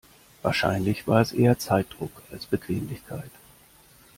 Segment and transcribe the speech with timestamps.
[0.41, 3.29] Wahrscheinlich war es eher Zeitdruck als Bequemlichkeit.